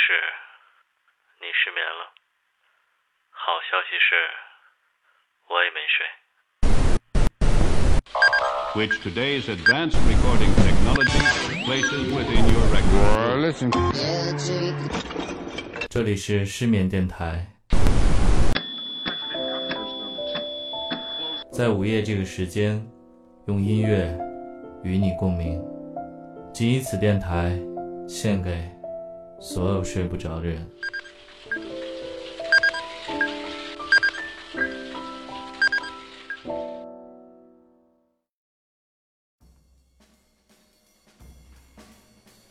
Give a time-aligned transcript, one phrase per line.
[0.00, 0.12] 息是，
[1.40, 2.08] 你失眠了。
[3.30, 4.16] 好消息是，
[5.48, 6.06] 我也没睡。
[8.74, 11.20] which today's advanced recording technology
[11.66, 13.40] places within your record.
[13.40, 13.70] Listen.
[15.90, 17.46] 这里是失眠电台，
[21.52, 22.82] 在午夜这个时间，
[23.46, 24.16] 用音乐
[24.82, 25.62] 与你共鸣。
[26.54, 27.58] 仅以此电台
[28.08, 28.70] 献给
[29.40, 30.70] 所有睡不着的人。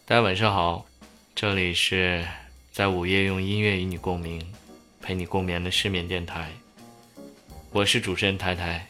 [0.05, 0.87] 大家晚上好，
[1.35, 2.25] 这里是
[2.71, 4.51] 在午夜用音乐与你共鸣，
[4.99, 6.51] 陪你共眠的失眠电台。
[7.71, 8.87] 我是主持人台台。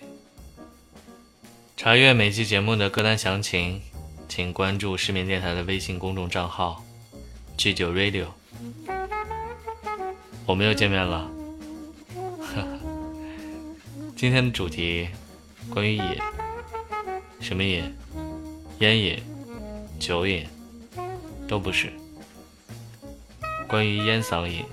[1.75, 3.81] 查阅每期节目的歌单详情，
[4.29, 6.81] 请关注失眠电台的微信公众账号
[7.59, 8.27] G 九 Radio。
[10.45, 11.29] 我们又见面了，
[14.15, 15.09] 今天的主题
[15.69, 16.17] 关于瘾，
[17.41, 17.93] 什么瘾？
[18.79, 19.21] 烟瘾、
[19.99, 20.47] 酒瘾。
[21.49, 21.91] 都不是。
[23.67, 24.63] 关于烟嗓瘾，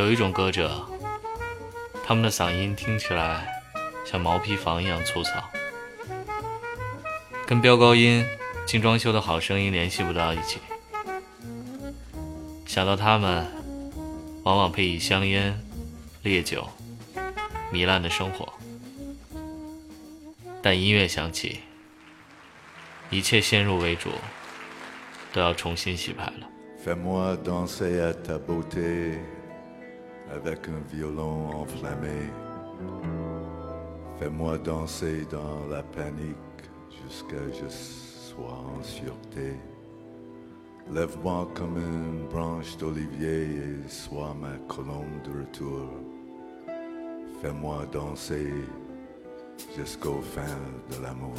[0.00, 0.84] 有一种歌者，
[2.04, 3.46] 他们的嗓音听起来
[4.04, 5.48] 像毛坯房一样粗糙，
[7.46, 8.26] 跟飙高音、
[8.68, 10.58] 精装修的好声音联系不到一起。
[12.66, 13.46] 想到他们，
[14.42, 15.58] 往往配以香烟、
[16.22, 16.68] 烈酒、
[17.72, 18.52] 糜烂的生活，
[20.60, 21.60] 但音乐响起。
[23.08, 24.10] 一切先入为主，
[25.32, 26.46] 都要重新洗牌了。
[38.38, 39.56] Sois en sûreté.
[40.92, 45.90] Lève-moi comme une branche d'olivier et sois ma colombe de retour.
[47.42, 48.52] Fais-moi danser
[49.76, 50.56] jusqu'au fin
[50.90, 51.34] de l'amour.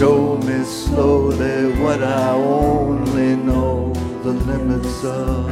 [0.00, 5.50] Show me slowly what I only know the limits of,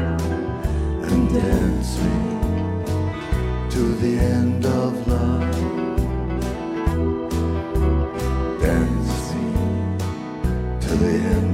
[1.04, 2.18] and dance me
[3.68, 5.52] to the end of love.
[8.62, 9.52] Dance me
[10.80, 11.47] to the end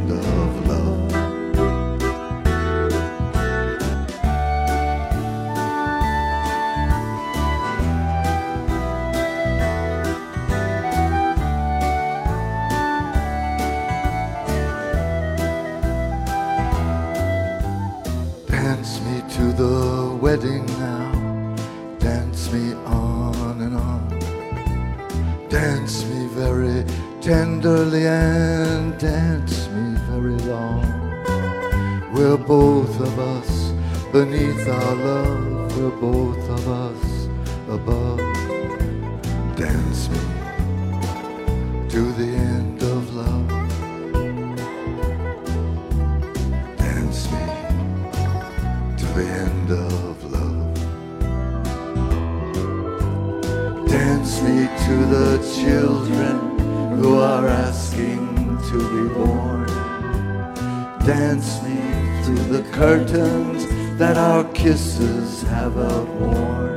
[62.24, 63.66] through the curtains
[63.98, 66.74] that our kisses have outworn.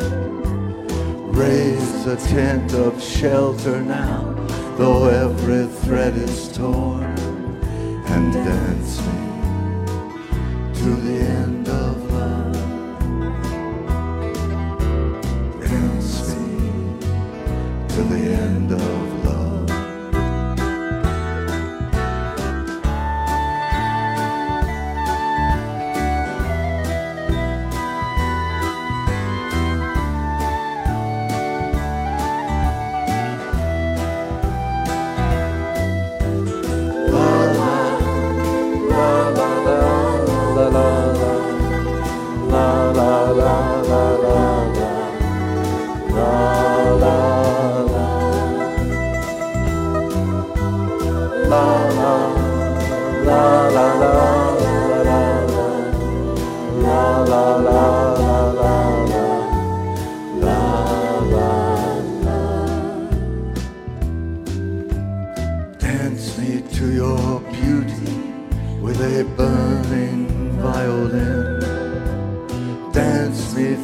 [1.32, 4.34] raise a tent of shelter now,
[4.78, 7.16] though every thread is torn,
[8.08, 9.24] and dance me
[10.82, 11.27] to the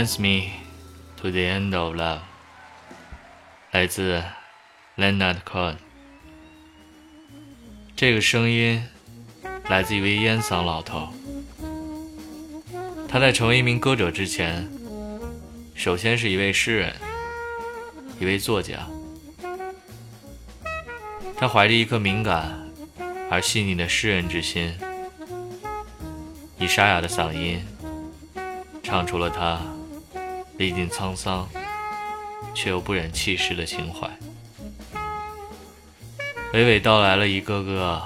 [0.00, 0.52] Dance Me
[1.18, 2.20] to the End of Love，
[3.70, 4.22] 来自
[4.96, 5.76] Leonard Cohen。
[7.94, 8.82] 这个声音
[9.68, 11.10] 来自一位烟嗓老头。
[13.10, 14.70] 他在成为一名歌者之前，
[15.74, 16.96] 首先是一位诗人，
[18.18, 18.78] 一位作家。
[21.36, 22.58] 他怀着一颗敏感
[23.30, 24.74] 而细腻的诗人之心，
[26.58, 27.62] 以沙哑的嗓音，
[28.82, 29.60] 唱出了他
[30.60, 31.48] 历尽沧桑
[32.54, 34.06] 却又不忍弃世的情怀，
[36.52, 38.02] 娓娓道来了一个个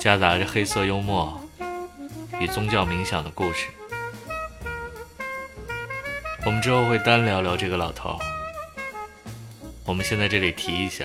[0.00, 1.38] 夹杂着黑色幽默
[2.40, 3.66] 与宗教冥想的故事。
[6.46, 8.18] 我们之后会单聊聊这个老头，
[9.84, 11.04] 我们先在这里提一下。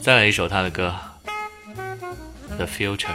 [0.00, 0.94] 再来一首他的歌，
[2.56, 3.08] 《The Future》。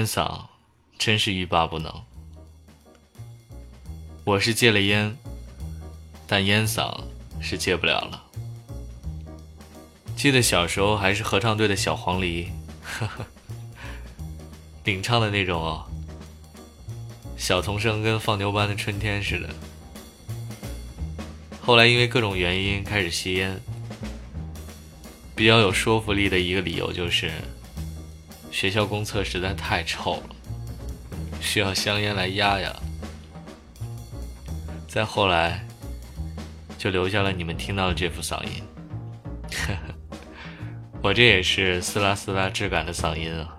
[0.00, 0.46] 烟嗓
[0.98, 1.92] 真是欲罢不能。
[4.24, 5.14] 我是戒了烟，
[6.26, 7.02] 但烟嗓
[7.38, 8.24] 是戒不了了。
[10.16, 12.48] 记得小时候还是合唱队的小黄鹂，
[12.82, 13.26] 呵呵，
[14.84, 15.84] 领唱的那种哦，
[17.36, 19.50] 小童声跟放牛班的春天似的。
[21.60, 23.60] 后来因为各种原因开始吸烟，
[25.36, 27.30] 比较有说服力的一个理由就是，
[28.50, 30.36] 学校公厕实在太臭了，
[31.40, 32.74] 需要香烟来压压。
[34.86, 35.64] 再后来，
[36.76, 38.62] 就留下了你们听到的这副嗓音。
[41.02, 43.56] 我这也是撕拉撕拉质感的嗓音啊。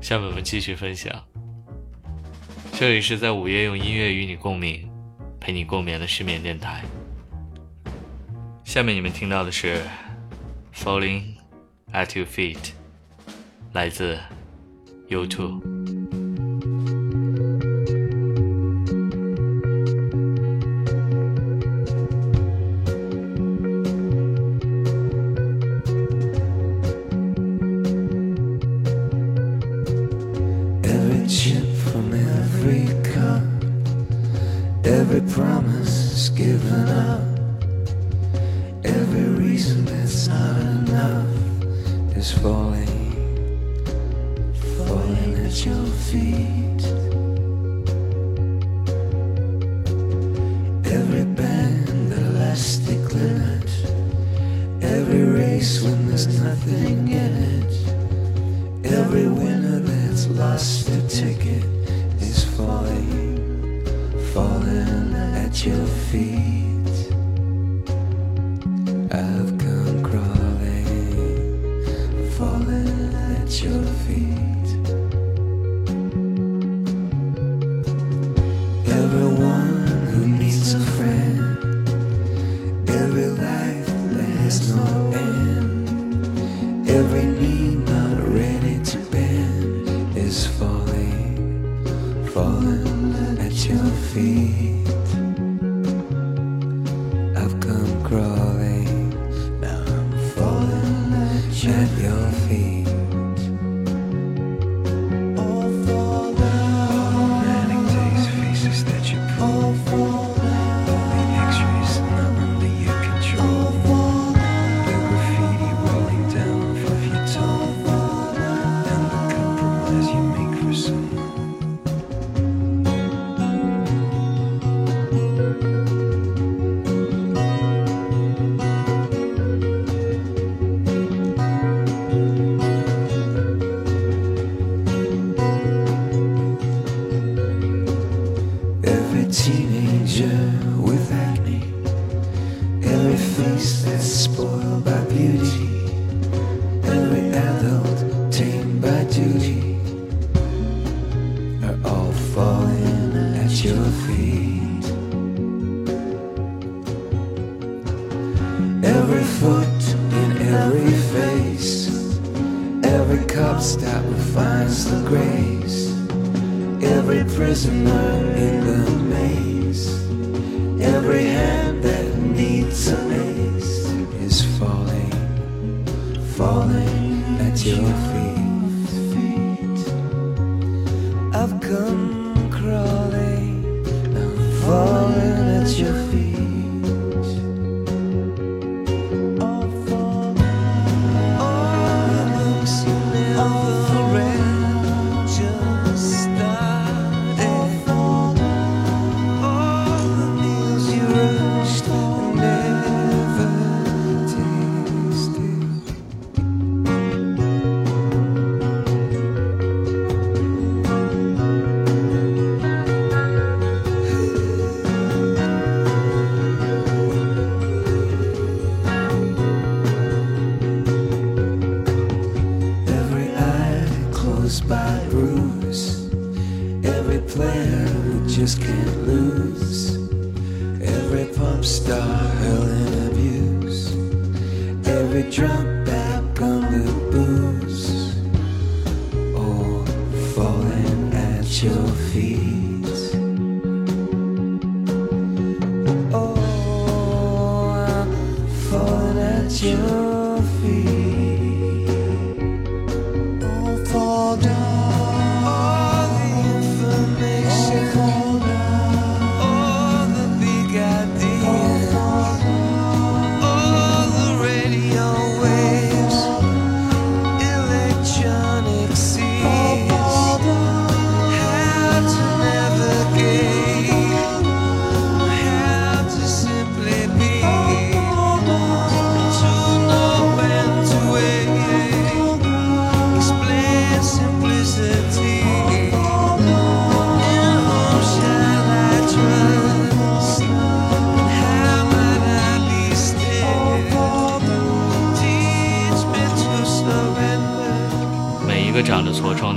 [0.00, 1.10] 下面我们继续分享，
[2.78, 4.88] 这里是，在午夜用音乐与你共鸣，
[5.40, 6.84] 陪你共眠的失眠电台。
[8.62, 9.82] 下面你们听到的是
[10.72, 11.35] ，falling。
[11.92, 12.72] at your feet，
[13.72, 14.18] 来自
[15.08, 15.75] YouTube。
[56.28, 58.92] nothing in it.
[58.92, 59.55] Everywhere.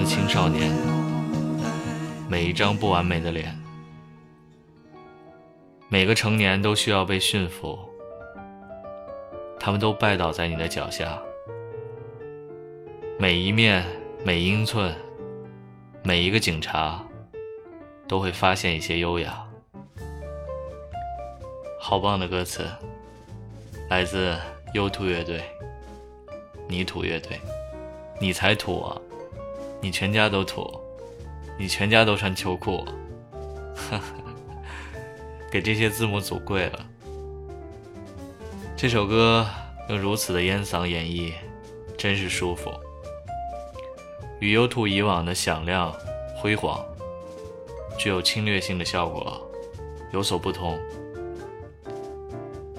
[0.09, 0.71] 青少年，
[2.27, 3.55] 每一张不完美的脸，
[5.87, 7.77] 每个成年都需要被驯服，
[9.59, 11.21] 他们都拜倒在你的脚下，
[13.19, 13.85] 每一面、
[14.25, 14.95] 每英寸、
[16.01, 17.05] 每一个警察，
[18.07, 19.45] 都会发现一些优雅。
[21.79, 22.67] 好棒的歌词，
[23.91, 24.35] 来自
[24.73, 25.43] U2 乐队，
[26.67, 27.39] 泥土乐队，
[28.19, 28.99] 你才土啊！
[29.81, 30.69] 你全家都土，
[31.57, 32.85] 你全家都穿秋裤，
[33.73, 34.03] 哈哈，
[35.49, 36.85] 给这些字母组跪了。
[38.75, 39.47] 这首歌
[39.87, 41.33] 用如此的烟嗓演绎，
[41.97, 42.69] 真是舒服。
[44.39, 45.93] 与 U2 以往的响亮、
[46.35, 46.85] 辉煌、
[47.97, 49.49] 具有侵略性的效果
[50.13, 50.79] 有所不同。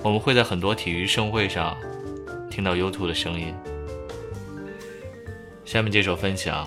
[0.03, 1.77] 我们会在很多体育盛会上
[2.51, 3.55] 听到 U2 的声音。
[5.65, 6.67] 下面这首分享。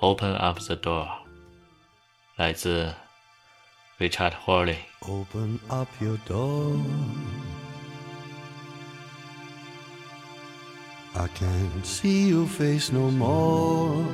[0.00, 1.08] Open up the door，
[2.36, 2.94] 来自
[3.98, 4.76] Richard Hawley。
[5.02, 6.78] Open up your door.
[11.14, 14.04] I can't see your face no more.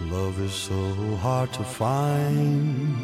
[0.00, 0.74] Love is so
[1.16, 2.96] hard to find,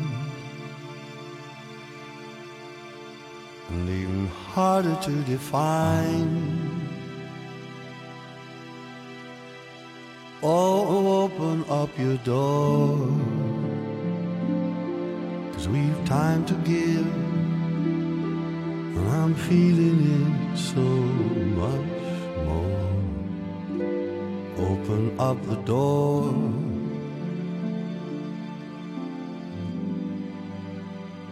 [3.68, 6.53] and even harder to define.
[10.46, 13.08] Oh, open up your door.
[15.54, 17.06] Cause we've time to give.
[18.96, 20.82] And I'm feeling it so
[21.60, 22.04] much
[22.44, 22.90] more.
[24.68, 26.34] Open up the door.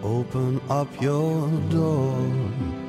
[0.02, 2.81] Open up your door.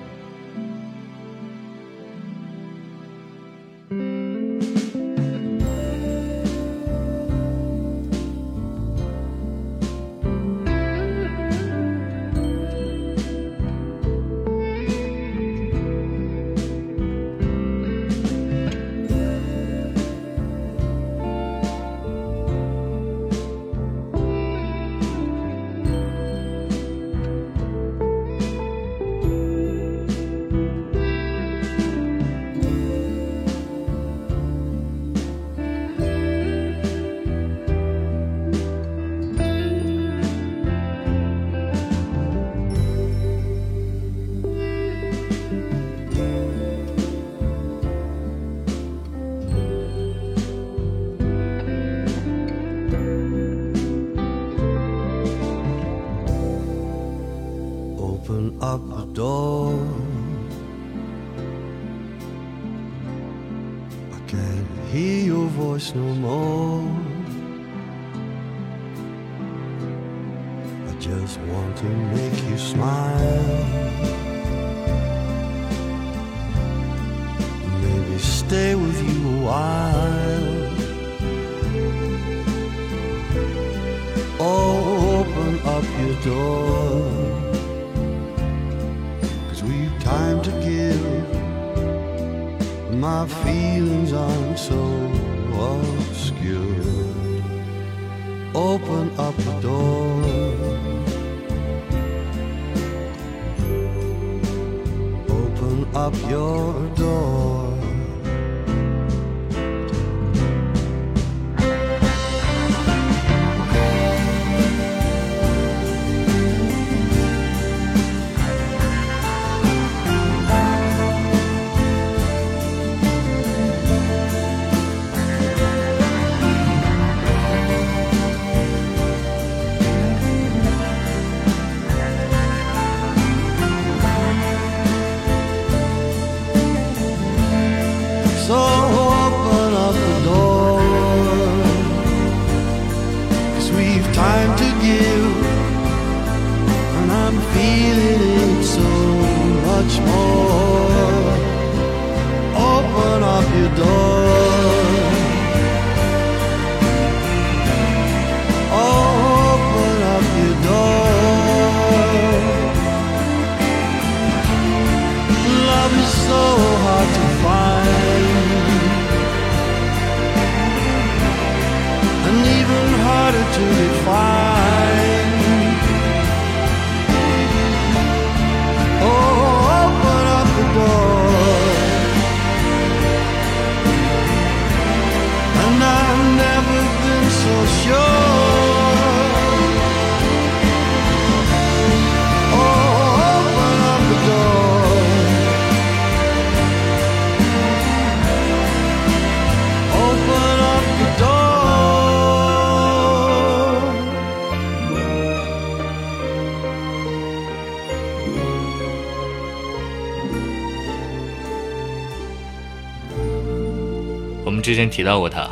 [214.83, 215.49] 前提到过他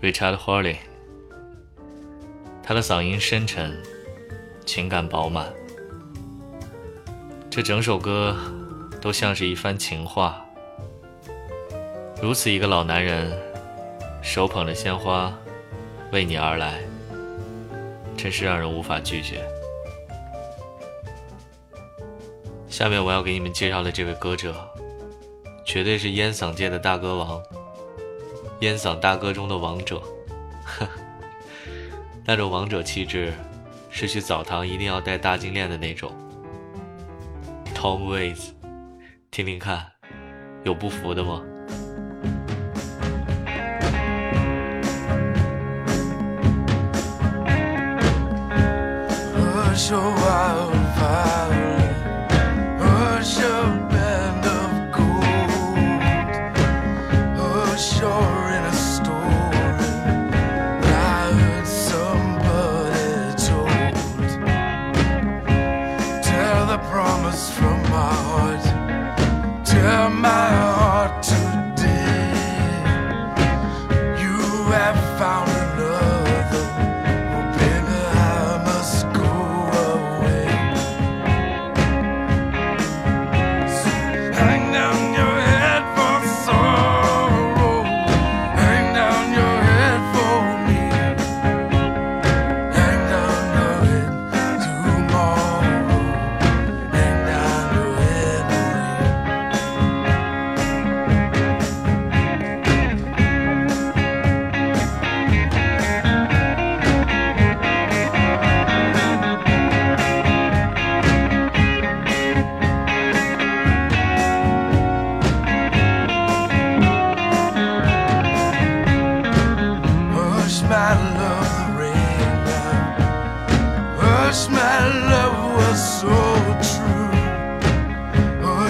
[0.00, 0.76] ，Richard Hawley。
[2.62, 3.76] 他的嗓音深沉，
[4.64, 5.52] 情感饱满，
[7.50, 8.36] 这整首歌
[9.00, 10.40] 都像是一番情话。
[12.22, 13.36] 如此一个老男人，
[14.22, 15.36] 手捧着鲜花，
[16.12, 16.78] 为你而来，
[18.16, 19.44] 真是让人无法拒绝。
[22.68, 24.54] 下面我要给你们介绍的这位歌者，
[25.64, 27.42] 绝对是烟嗓界的大歌王，
[28.62, 30.00] 烟嗓大哥中的王者，
[30.64, 30.86] 呵。
[32.24, 33.32] 那种王者气质，
[33.90, 36.12] 是去澡堂一定要戴大金链的那种。
[37.74, 38.50] Tom Waits，
[39.32, 39.84] 听听看，
[40.62, 41.42] 有不服的吗
[49.34, 50.81] ？Hush, a wild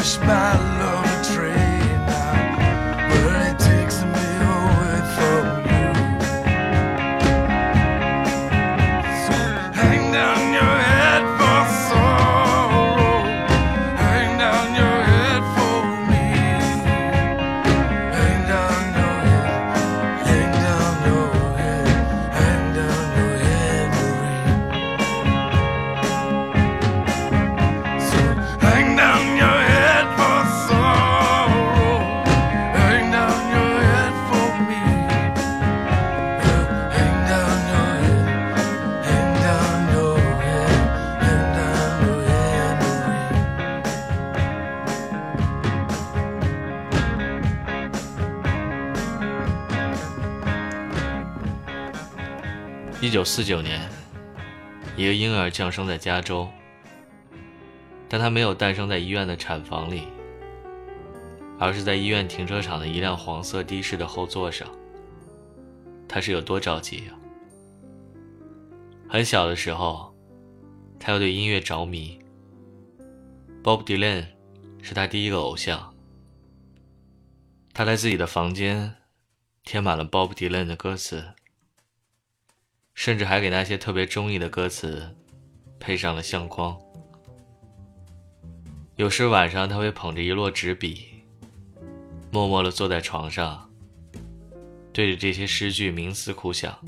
[0.02, 0.81] wish my
[53.12, 53.78] 九四九年，
[54.96, 56.48] 一个婴儿降生在加州，
[58.08, 60.04] 但他没有诞生在医院的产房里，
[61.58, 64.66] 而是在医院停车场的一辆黄色的士的后座上。
[66.08, 67.12] 他是有多着急呀、
[69.10, 70.14] 很小的时候，
[70.98, 72.18] 他又对音乐着迷。
[73.62, 74.24] Bob Dylan
[74.80, 75.94] 是他第一个偶像。
[77.74, 78.94] 他在自己的房间
[79.64, 81.22] 贴满了 Bob Dylan 的歌词。
[82.94, 85.16] 甚至还给那些特别中意的歌词
[85.80, 86.78] 配上了相框。
[88.96, 91.06] 有时晚上他会捧着一摞纸笔，
[92.30, 93.70] 默默地坐在床上，
[94.92, 96.78] 对着这些诗句冥思苦想。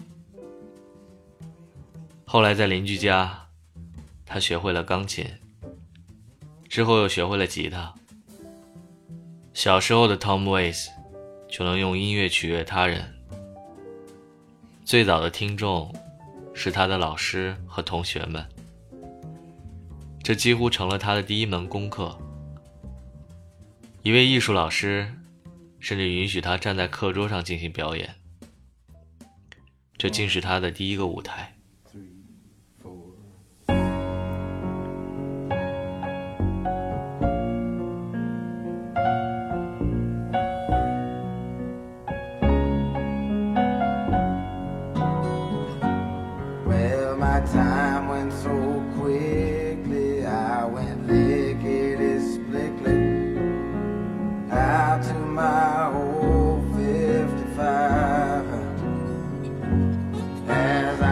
[2.24, 3.48] 后来在邻居家，
[4.26, 5.26] 他学会了钢琴，
[6.68, 7.94] 之后又学会了吉他。
[9.52, 10.88] 小时候的 Tom Waits
[11.48, 13.13] 就能用音乐取悦他人。
[14.84, 15.90] 最早的听众
[16.52, 18.46] 是他的老师和同学们，
[20.22, 22.18] 这几乎成了他的第一门功课。
[24.02, 25.10] 一位艺术老师
[25.80, 28.14] 甚至允许他站在课桌上进行表演，
[29.96, 31.53] 这竟是他的第一个舞台。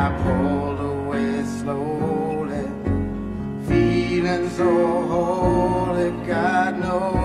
[0.05, 2.67] I pulled away slowly,
[3.69, 7.22] feeling so holy, God knows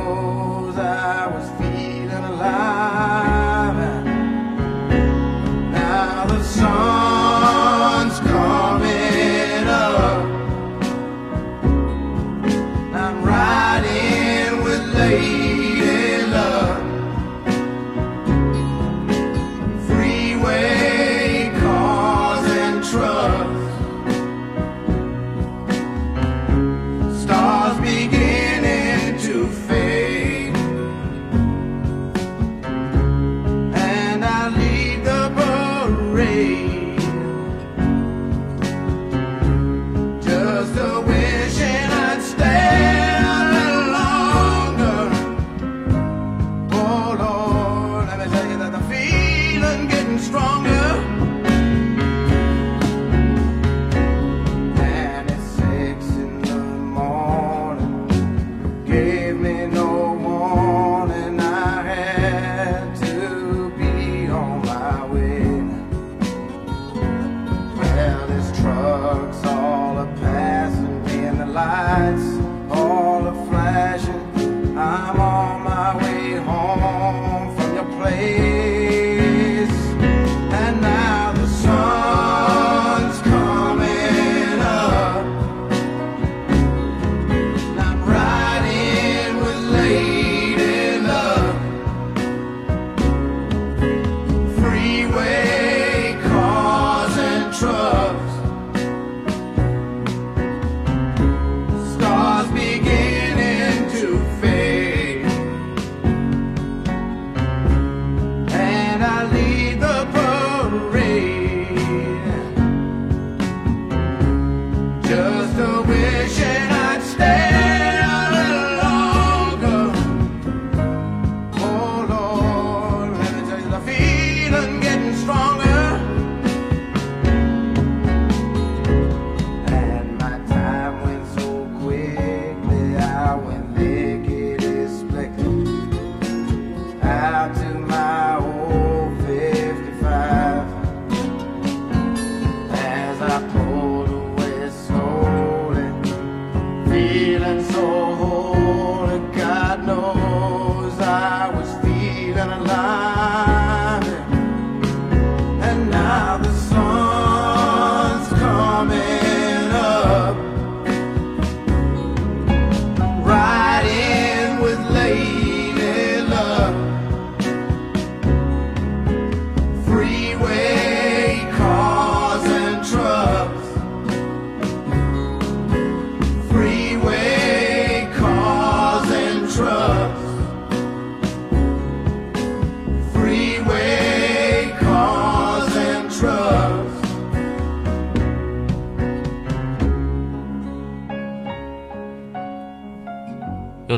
[71.57, 72.36] lights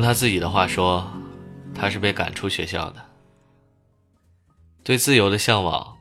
[0.00, 1.06] 用他自己的话说，
[1.74, 3.04] 他是被赶出学校的。
[4.82, 5.94] 对自由的向往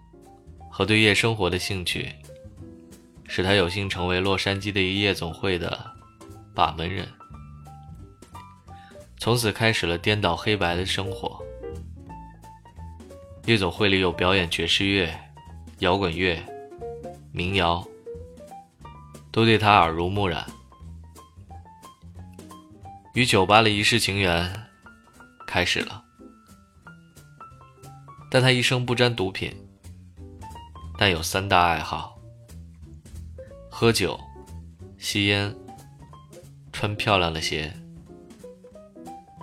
[0.71, 2.15] 和对夜生活的兴趣，
[3.27, 5.77] 使他有幸成为洛杉矶的一夜总会的
[6.55, 7.05] 把门人。
[9.17, 11.37] 从此开始了颠倒黑白的生活。
[13.47, 15.13] 夜总会里有表演爵士乐、
[15.79, 16.41] 摇滚乐、
[17.33, 17.85] 民谣，
[19.29, 20.47] 都对他耳濡目染。
[23.13, 24.67] 与酒吧的一世情缘
[25.47, 26.03] 开始了，
[28.29, 29.51] 但他一生不沾毒品，
[30.97, 32.19] 但有三大爱好：
[33.69, 34.19] 喝酒、
[34.97, 35.53] 吸烟、
[36.71, 37.73] 穿漂亮的鞋。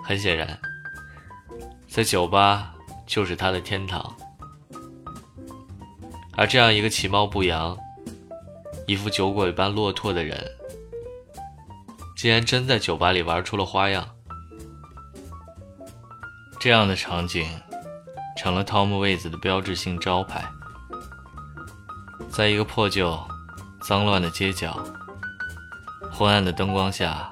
[0.01, 0.57] 很显然，
[1.89, 2.73] 在酒吧
[3.05, 4.15] 就是他的天堂。
[6.37, 7.77] 而这样一个其貌不扬、
[8.85, 10.41] 一副酒鬼般落拓的人，
[12.17, 14.09] 竟然真在酒吧里玩出了花样。
[16.59, 17.47] 这样的场景
[18.35, 20.43] 成了 Tom Waits 的标志性招牌。
[22.31, 23.17] 在一个破旧、
[23.81, 24.83] 脏乱的街角，
[26.11, 27.31] 昏暗的灯光下，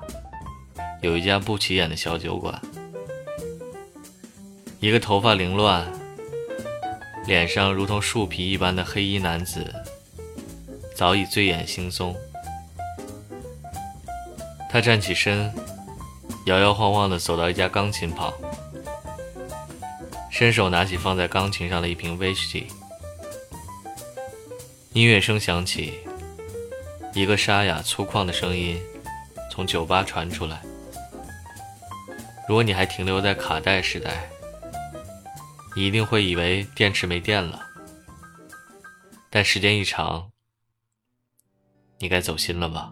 [1.02, 2.62] 有一家不起眼的小酒馆。
[4.80, 5.92] 一个头发凌乱、
[7.26, 9.74] 脸上如同树皮一般的黑衣男子，
[10.96, 12.16] 早已醉眼惺忪。
[14.76, 15.50] 他站起身，
[16.48, 18.34] 摇摇晃晃地走到一家钢琴旁，
[20.30, 22.68] 伸手拿起放在钢琴上的一瓶威士忌。
[24.92, 25.98] 音乐声响起，
[27.14, 28.78] 一个沙哑粗犷的声音
[29.50, 30.62] 从酒吧传出来。
[32.46, 34.30] 如果你还停留在卡带时代，
[35.74, 37.66] 你一定会以为电池没电了。
[39.30, 40.32] 但时间一长，
[42.00, 42.92] 你该走心了吧？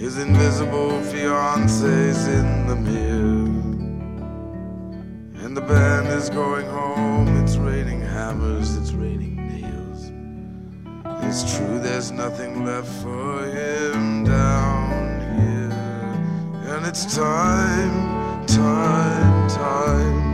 [0.00, 3.50] His invisible fiance's in the mirror.
[5.44, 7.28] And the band is going home.
[7.44, 10.10] It's raining hammers, it's raining nails.
[11.22, 16.74] it's true, there's nothing left for him down here.
[16.74, 20.30] And it's time, time, time.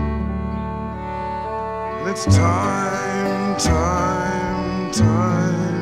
[1.98, 5.75] And it's time, time, time.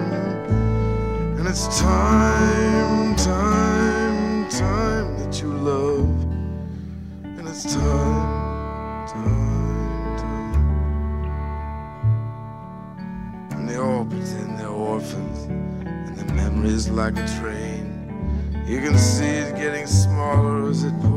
[1.44, 6.08] And it's time, time, time that you love.
[7.22, 10.54] And it's time, time, time.
[13.50, 15.44] And they all pretend they're orphans.
[15.84, 17.92] And the memory's like a train.
[18.66, 21.13] You can see it getting smaller as it pulls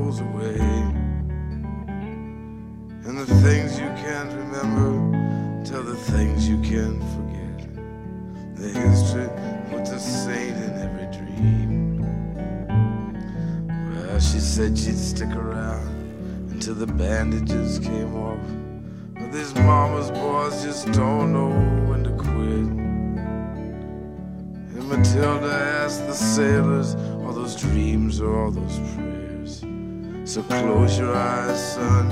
[28.19, 29.63] or all those prayers.
[30.25, 32.11] So close your eyes, son,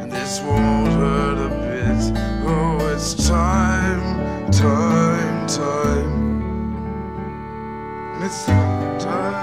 [0.00, 2.18] and this won't hurt a bit.
[2.46, 6.12] Oh, it's time, time, time.
[8.14, 9.35] And it's time.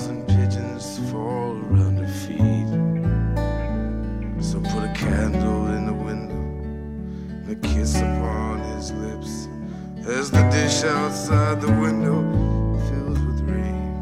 [0.00, 2.70] Thousand pigeons fall around her feet.
[4.42, 6.40] So put a candle in the window,
[7.44, 9.48] and a kiss upon his lips,
[10.08, 12.22] as the dish outside the window
[12.88, 13.92] fills with rain.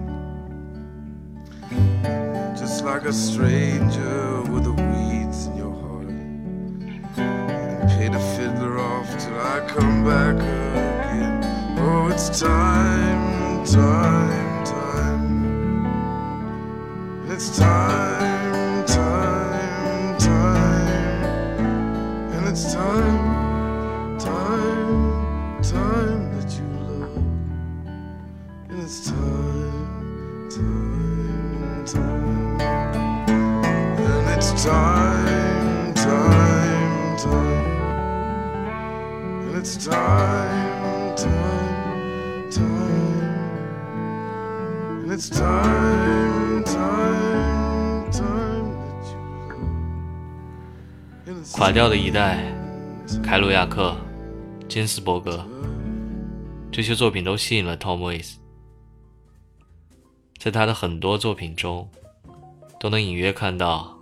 [2.57, 6.11] Just like a stranger with the weeds in your heart
[7.19, 11.43] and pay the fiddler off till I come back again.
[11.77, 14.48] Oh, it's time, time, time.
[51.69, 52.51] 垮掉的一代，
[53.23, 53.95] 凯鲁亚克、
[54.71, 55.47] 金斯伯格，
[56.73, 58.37] 这些作品都吸引了 Tom Waits。
[60.39, 61.87] 在他的很多作品中，
[62.81, 63.95] 都能隐约看到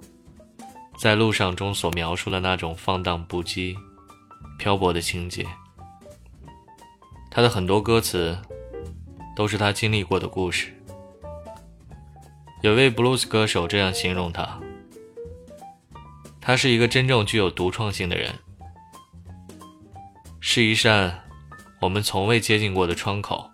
[0.97, 3.75] 在路上中所描述的那种放荡不羁、
[4.61, 5.45] 漂泊的情节。
[7.33, 8.39] 他的很多歌词
[9.35, 10.73] 都是他经历过的故事。
[12.63, 14.61] 有位布鲁斯歌手这样形容他：
[16.47, 18.33] 他是一个真正具有独创性的人，
[20.39, 21.25] 是一扇
[21.81, 23.51] 我们从未接近过的窗口，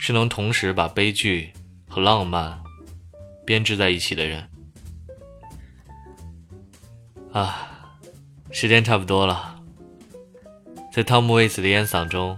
[0.00, 1.52] 是能同时把悲剧
[1.88, 2.60] 和浪漫
[3.46, 4.50] 编织在一起的人。
[7.32, 7.68] 啊，
[8.50, 9.62] 时间差不多了，
[10.92, 12.36] 在汤姆·威斯的烟嗓中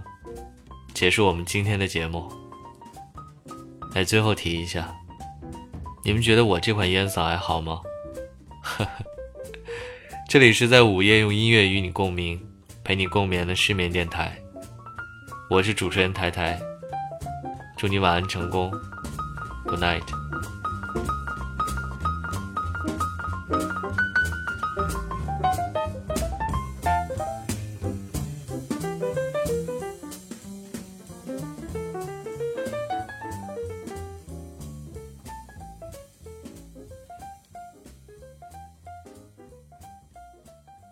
[0.93, 2.31] 结束我们今天的节目。
[3.95, 4.95] 来，最后提一下，
[6.03, 7.81] 你们觉得我这款烟嗓还好吗？
[10.27, 12.39] 这里是在午夜用音乐与你共鸣，
[12.83, 14.37] 陪你共眠的失眠电台。
[15.49, 16.59] 我是主持人台台，
[17.77, 18.71] 祝你晚安成功
[19.65, 20.03] ，Good night。